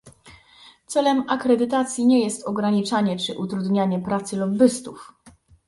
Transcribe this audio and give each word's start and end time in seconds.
Celem 0.87 1.25
akredytacji 1.29 2.05
nie 2.05 2.23
jest 2.23 2.47
ograniczanie 2.47 3.19
czy 3.19 3.37
utrudnianie 3.37 3.99
pracy 3.99 4.37
lobbystów 4.37 5.13